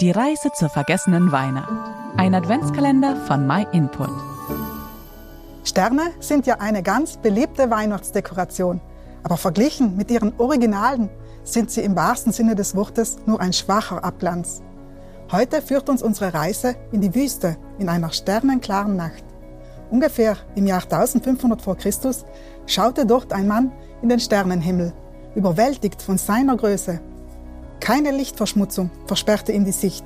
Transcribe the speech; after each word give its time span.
Die 0.00 0.12
Reise 0.12 0.52
zur 0.52 0.68
vergessenen 0.68 1.32
Weihnacht. 1.32 1.72
Ein 2.16 2.32
Adventskalender 2.32 3.16
von 3.26 3.48
MyInput. 3.48 4.10
Sterne 5.64 6.12
sind 6.20 6.46
ja 6.46 6.60
eine 6.60 6.84
ganz 6.84 7.16
beliebte 7.16 7.68
Weihnachtsdekoration, 7.68 8.80
aber 9.24 9.36
verglichen 9.36 9.96
mit 9.96 10.12
ihren 10.12 10.38
Originalen 10.38 11.10
sind 11.42 11.72
sie 11.72 11.80
im 11.80 11.96
wahrsten 11.96 12.32
Sinne 12.32 12.54
des 12.54 12.76
Wortes 12.76 13.16
nur 13.26 13.40
ein 13.40 13.52
schwacher 13.52 14.04
Abglanz. 14.04 14.62
Heute 15.32 15.60
führt 15.62 15.88
uns 15.88 16.00
unsere 16.00 16.32
Reise 16.32 16.76
in 16.92 17.00
die 17.00 17.16
Wüste 17.16 17.56
in 17.80 17.88
einer 17.88 18.12
sternenklaren 18.12 18.94
Nacht. 18.94 19.24
Ungefähr 19.90 20.36
im 20.54 20.68
Jahr 20.68 20.84
1500 20.84 21.60
vor 21.60 21.76
Christus 21.76 22.24
schaute 22.66 23.04
dort 23.04 23.32
ein 23.32 23.48
Mann 23.48 23.72
in 24.00 24.10
den 24.10 24.20
Sternenhimmel, 24.20 24.92
überwältigt 25.34 26.00
von 26.00 26.18
seiner 26.18 26.56
Größe. 26.56 27.00
Keine 27.80 28.10
Lichtverschmutzung 28.10 28.90
versperrte 29.06 29.52
ihm 29.52 29.64
die 29.64 29.72
Sicht. 29.72 30.04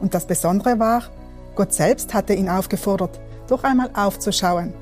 Und 0.00 0.14
das 0.14 0.26
Besondere 0.26 0.78
war, 0.78 1.02
Gott 1.54 1.72
selbst 1.72 2.14
hatte 2.14 2.34
ihn 2.34 2.48
aufgefordert, 2.48 3.20
doch 3.46 3.62
einmal 3.64 3.90
aufzuschauen. 3.94 4.72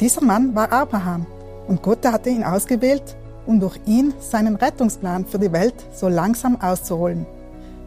Dieser 0.00 0.22
Mann 0.22 0.54
war 0.54 0.72
Abraham 0.72 1.26
und 1.68 1.82
Gott 1.82 2.04
hatte 2.06 2.30
ihn 2.30 2.44
ausgewählt, 2.44 3.16
um 3.46 3.60
durch 3.60 3.78
ihn 3.86 4.14
seinen 4.20 4.56
Rettungsplan 4.56 5.26
für 5.26 5.38
die 5.38 5.52
Welt 5.52 5.74
so 5.92 6.08
langsam 6.08 6.60
auszuholen. 6.60 7.26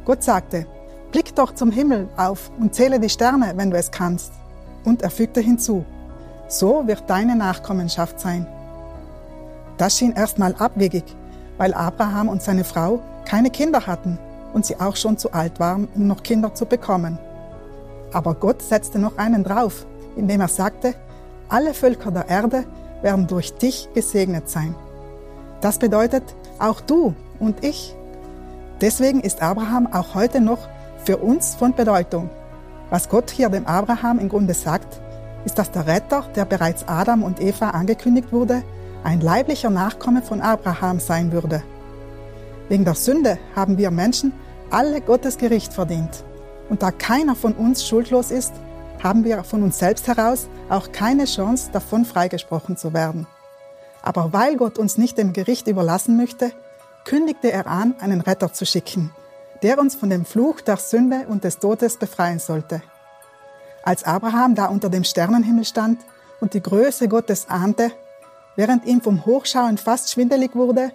Gott 0.06 0.24
sagte, 0.24 0.66
Blick 1.12 1.36
doch 1.36 1.56
zum 1.56 1.72
Himmel 1.72 2.08
auf 2.18 2.52
und 2.60 2.76
zähle 2.76 3.00
die 3.00 3.10
Sterne, 3.10 3.54
wenn 3.56 3.72
du 3.72 3.78
es 3.78 3.92
kannst. 3.92 4.32
Und 4.86 5.02
er 5.02 5.10
fügte 5.10 5.42
hinzu, 5.42 5.84
so 6.48 6.88
wird 6.88 7.10
deine 7.10 7.36
Nachkommenschaft 7.36 8.20
sein. 8.20 8.48
Das 9.78 9.98
schien 9.98 10.14
erstmal 10.14 10.56
abwegig, 10.56 11.04
weil 11.58 11.74
Abraham 11.74 12.28
und 12.28 12.42
seine 12.42 12.64
Frau 12.64 13.00
keine 13.30 13.52
Kinder 13.52 13.86
hatten 13.86 14.18
und 14.54 14.66
sie 14.66 14.80
auch 14.80 14.96
schon 14.96 15.20
zu 15.20 15.34
alt 15.34 15.60
waren, 15.60 15.88
um 15.94 16.08
noch 16.08 16.24
Kinder 16.24 16.56
zu 16.56 16.66
bekommen. 16.66 17.20
Aber 18.12 18.34
Gott 18.34 18.64
setzte 18.64 18.98
noch 18.98 19.20
einen 19.20 19.44
drauf, 19.44 19.86
indem 20.16 20.42
er 20.42 20.48
sagte, 20.48 20.96
alle 21.48 21.76
Völker 21.76 22.10
der 22.10 22.28
Erde 22.28 22.64
werden 23.04 23.28
durch 23.28 23.54
dich 23.54 23.88
gesegnet 23.94 24.50
sein. 24.50 24.74
Das 25.62 25.78
bedeutet 25.78 26.24
auch 26.58 26.82
du 26.82 27.14
und 27.40 27.64
ich. 27.64 27.96
Deswegen 28.82 29.20
ist 29.20 29.44
Abraham 29.44 29.88
auch 29.94 30.16
heute 30.16 30.42
noch 30.42 30.68
für 31.06 31.18
uns 31.18 31.54
von 31.54 31.76
Bedeutung. 31.76 32.32
Was 32.90 33.10
Gott 33.10 33.30
hier 33.30 33.50
dem 33.50 33.68
Abraham 33.68 34.18
im 34.18 34.30
Grunde 34.30 34.56
sagt, 34.56 35.00
ist, 35.46 35.60
dass 35.60 35.70
der 35.70 35.86
Retter, 35.86 36.24
der 36.36 36.46
bereits 36.46 36.88
Adam 36.88 37.22
und 37.22 37.40
Eva 37.40 37.70
angekündigt 37.70 38.32
wurde, 38.32 38.64
ein 39.04 39.22
leiblicher 39.22 39.70
Nachkomme 39.70 40.24
von 40.24 40.42
Abraham 40.42 41.00
sein 41.00 41.32
würde. 41.32 41.62
Wegen 42.70 42.86
der 42.86 42.96
Sünde 42.96 43.40
haben 43.56 43.78
wir 43.78 43.92
Menschen 43.92 44.32
alle 44.70 45.02
Gottes 45.02 45.38
Gericht 45.38 45.74
verdient. 45.74 46.24
Und 46.70 46.84
da 46.84 46.92
keiner 46.92 47.36
von 47.36 47.54
uns 47.54 47.86
schuldlos 47.86 48.30
ist, 48.30 48.54
haben 49.04 49.24
wir 49.24 49.44
von 49.44 49.64
uns 49.64 49.80
selbst 49.80 50.08
heraus 50.08 50.48
auch 50.70 50.92
keine 50.92 51.26
Chance, 51.26 51.72
davon 51.72 52.06
freigesprochen 52.06 52.78
zu 52.78 52.94
werden. 52.94 53.26
Aber 54.04 54.34
weil 54.34 54.56
Gott 54.56 54.78
uns 54.78 54.98
nicht 54.98 55.18
dem 55.18 55.34
Gericht 55.34 55.68
überlassen 55.68 56.16
möchte, 56.16 56.52
kündigte 57.06 57.52
er 57.52 57.66
an, 57.66 57.96
einen 58.00 58.22
Retter 58.22 58.54
zu 58.54 58.66
schicken, 58.66 59.12
der 59.64 59.80
uns 59.80 59.96
von 59.96 60.12
dem 60.12 60.26
Fluch 60.26 60.62
der 60.62 60.78
Sünde 60.78 61.26
und 61.28 61.44
des 61.44 61.58
Todes 61.58 61.98
befreien 61.98 62.40
sollte. 62.40 62.84
Als 63.84 64.04
Abraham 64.04 64.54
da 64.54 64.66
unter 64.66 64.90
dem 64.90 65.04
Sternenhimmel 65.04 65.66
stand 65.66 66.02
und 66.40 66.54
die 66.54 66.62
Größe 66.62 67.08
Gottes 67.08 67.50
ahnte, 67.50 67.92
während 68.56 68.86
ihm 68.86 69.02
vom 69.02 69.26
Hochschauen 69.26 69.78
fast 69.78 70.12
schwindelig 70.12 70.56
wurde, 70.56 70.92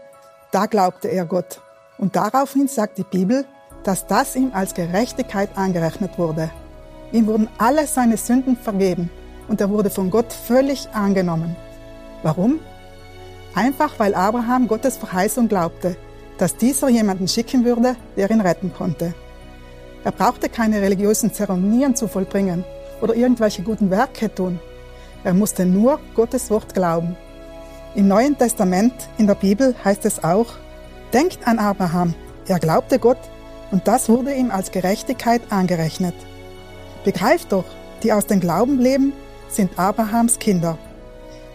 da 0.52 0.66
glaubte 0.66 1.08
er 1.08 1.24
Gott. 1.24 1.60
Und 1.98 2.16
daraufhin 2.16 2.68
sagt 2.68 2.98
die 2.98 3.04
Bibel, 3.04 3.44
dass 3.84 4.06
das 4.06 4.34
ihm 4.34 4.50
als 4.54 4.74
Gerechtigkeit 4.74 5.50
angerechnet 5.56 6.18
wurde. 6.18 6.50
Ihm 7.12 7.26
wurden 7.26 7.48
alle 7.58 7.86
seine 7.86 8.16
Sünden 8.16 8.56
vergeben 8.56 9.10
und 9.48 9.60
er 9.60 9.70
wurde 9.70 9.90
von 9.90 10.10
Gott 10.10 10.32
völlig 10.32 10.88
angenommen. 10.92 11.54
Warum? 12.22 12.60
Einfach 13.54 13.98
weil 13.98 14.14
Abraham 14.14 14.66
Gottes 14.66 14.96
Verheißung 14.96 15.48
glaubte, 15.48 15.96
dass 16.38 16.56
dieser 16.56 16.88
jemanden 16.88 17.28
schicken 17.28 17.64
würde, 17.64 17.94
der 18.16 18.30
ihn 18.30 18.40
retten 18.40 18.72
konnte. 18.76 19.14
Er 20.02 20.12
brauchte 20.12 20.48
keine 20.48 20.82
religiösen 20.82 21.32
Zeremonien 21.32 21.94
zu 21.94 22.08
vollbringen 22.08 22.64
oder 23.00 23.14
irgendwelche 23.14 23.62
guten 23.62 23.90
Werke 23.90 24.34
tun. 24.34 24.58
Er 25.22 25.34
musste 25.34 25.64
nur 25.64 26.00
Gottes 26.14 26.50
Wort 26.50 26.74
glauben. 26.74 27.16
Im 27.94 28.08
Neuen 28.08 28.36
Testament 28.36 28.92
in 29.18 29.26
der 29.26 29.36
Bibel 29.36 29.74
heißt 29.84 30.04
es 30.04 30.22
auch, 30.24 30.46
denkt 31.14 31.46
an 31.46 31.58
Abraham, 31.58 32.14
er 32.48 32.58
glaubte 32.58 32.98
Gott 32.98 33.18
und 33.70 33.86
das 33.86 34.08
wurde 34.08 34.34
ihm 34.34 34.50
als 34.50 34.72
Gerechtigkeit 34.72 35.40
angerechnet. 35.50 36.14
Begreift 37.04 37.52
doch, 37.52 37.64
die 38.02 38.12
aus 38.12 38.26
dem 38.26 38.40
Glauben 38.40 38.78
leben, 38.80 39.12
sind 39.48 39.78
Abrahams 39.78 40.38
Kinder. 40.38 40.76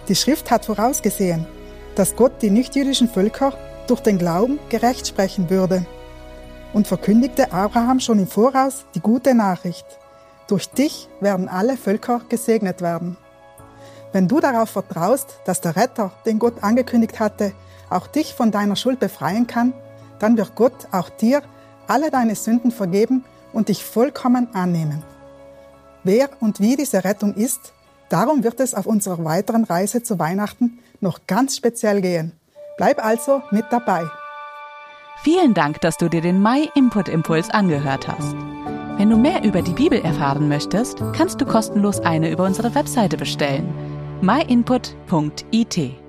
Die 0.07 0.15
Schrift 0.15 0.49
hat 0.49 0.65
vorausgesehen, 0.65 1.45
dass 1.95 2.15
Gott 2.15 2.41
die 2.41 2.49
nichtjüdischen 2.49 3.09
Völker 3.09 3.53
durch 3.87 3.99
den 3.99 4.17
Glauben 4.17 4.59
gerecht 4.69 5.07
sprechen 5.07 5.49
würde 5.49 5.85
und 6.73 6.87
verkündigte 6.87 7.51
Abraham 7.51 7.99
schon 7.99 8.19
im 8.19 8.27
Voraus 8.27 8.85
die 8.95 9.01
gute 9.01 9.33
Nachricht. 9.35 9.85
Durch 10.47 10.69
dich 10.69 11.09
werden 11.19 11.49
alle 11.49 11.77
Völker 11.77 12.21
gesegnet 12.29 12.81
werden. 12.81 13.17
Wenn 14.11 14.27
du 14.27 14.39
darauf 14.39 14.69
vertraust, 14.69 15.39
dass 15.45 15.61
der 15.61 15.75
Retter, 15.75 16.11
den 16.25 16.39
Gott 16.39 16.63
angekündigt 16.63 17.19
hatte, 17.19 17.53
auch 17.89 18.07
dich 18.07 18.33
von 18.33 18.51
deiner 18.51 18.75
Schuld 18.75 18.99
befreien 18.99 19.45
kann, 19.45 19.73
dann 20.19 20.37
wird 20.37 20.55
Gott 20.55 20.87
auch 20.91 21.09
dir 21.09 21.41
alle 21.87 22.09
deine 22.09 22.35
Sünden 22.35 22.71
vergeben 22.71 23.23
und 23.53 23.69
dich 23.69 23.83
vollkommen 23.83 24.53
annehmen. 24.53 25.03
Wer 26.03 26.29
und 26.39 26.59
wie 26.59 26.75
diese 26.75 27.03
Rettung 27.03 27.35
ist, 27.35 27.73
darum 28.09 28.43
wird 28.43 28.59
es 28.59 28.73
auf 28.73 28.85
unserer 28.85 29.23
weiteren 29.23 29.63
Reise 29.63 30.01
zu 30.01 30.17
Weihnachten 30.17 30.79
noch 31.01 31.19
ganz 31.27 31.55
speziell 31.55 32.01
gehen. 32.01 32.31
Bleib 32.77 33.03
also 33.03 33.41
mit 33.51 33.65
dabei. 33.69 34.05
Vielen 35.23 35.53
Dank, 35.53 35.81
dass 35.81 35.97
du 35.97 36.09
dir 36.09 36.21
den 36.21 36.41
My 36.41 36.69
Input 36.75 37.09
Impuls 37.09 37.49
angehört 37.49 38.07
hast. 38.07 38.35
Wenn 38.97 39.09
du 39.09 39.17
mehr 39.17 39.43
über 39.43 39.61
die 39.61 39.73
Bibel 39.73 40.01
erfahren 40.01 40.47
möchtest, 40.47 40.99
kannst 41.15 41.39
du 41.39 41.45
kostenlos 41.45 41.99
eine 41.99 42.31
über 42.31 42.45
unsere 42.45 42.73
Webseite 42.75 43.17
bestellen 43.17 43.98
myinput.it. 44.21 46.08